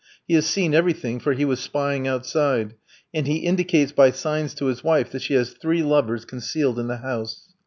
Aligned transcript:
He 0.27 0.33
has 0.33 0.47
seen 0.47 0.73
everything, 0.73 1.19
for 1.19 1.33
he 1.33 1.45
was 1.45 1.59
spying 1.59 2.07
outside; 2.07 2.73
and 3.13 3.27
he 3.27 3.35
indicates 3.45 3.91
by 3.91 4.09
signs 4.09 4.55
to 4.55 4.65
his 4.65 4.83
wife 4.83 5.11
that 5.11 5.21
she 5.21 5.35
has 5.35 5.51
three 5.53 5.83
lovers 5.83 6.25
concealed 6.25 6.79
in 6.79 6.87
the 6.87 6.97
house. 6.97 7.53